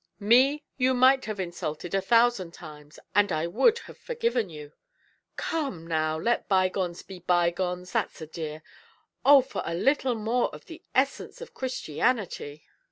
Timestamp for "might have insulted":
0.95-1.93